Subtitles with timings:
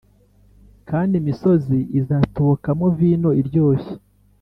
[0.89, 3.93] kandi imisozi izatobokamo vino iryoshye